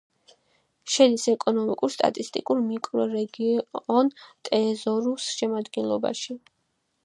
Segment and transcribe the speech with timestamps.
[0.93, 4.11] შედის ეკონომიკურ-სტატისტიკურ მიკრორეგიონ
[4.51, 6.41] ტეზორუს შემადგენლობაში.